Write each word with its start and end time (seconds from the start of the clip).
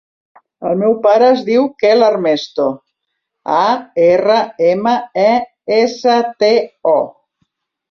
El 0.69 0.77
meu 0.77 0.93
pare 1.01 1.27
es 1.33 1.43
diu 1.49 1.67
Quel 1.83 2.05
Armesto: 2.07 2.65
a, 3.59 3.61
erra, 4.07 4.39
ema, 4.71 4.97
e, 5.27 5.29
essa, 5.79 6.19
te, 6.43 6.53
o. 6.97 6.99